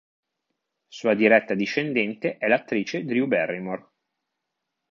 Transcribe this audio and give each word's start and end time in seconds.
Sua 0.87 1.13
diretta 1.13 1.53
discendente 1.53 2.39
è 2.39 2.47
l'attrice 2.47 3.05
Drew 3.05 3.27
Barrymore. 3.27 3.89